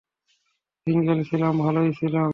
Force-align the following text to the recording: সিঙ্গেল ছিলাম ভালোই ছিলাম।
সিঙ্গেল 0.87 1.19
ছিলাম 1.29 1.53
ভালোই 1.57 1.91
ছিলাম। 1.93 2.29